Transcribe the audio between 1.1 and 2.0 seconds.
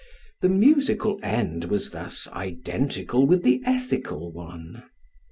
end was